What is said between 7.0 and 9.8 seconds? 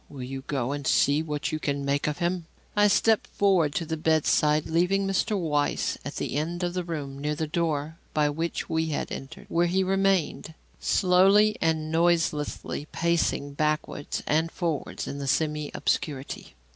near the door by which we had entered, where